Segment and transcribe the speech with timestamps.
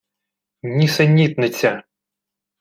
[0.79, 1.71] Нісенітниця!